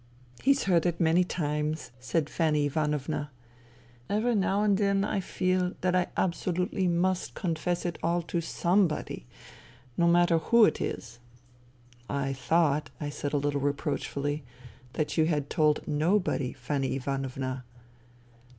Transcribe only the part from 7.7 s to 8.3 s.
it all